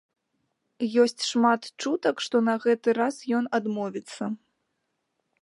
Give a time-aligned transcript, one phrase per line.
[1.03, 4.23] Ёсць шмат чутак, што на гэты раз ён адмовіцца.